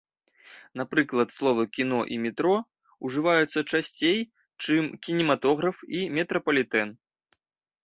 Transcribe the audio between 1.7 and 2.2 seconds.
кіно і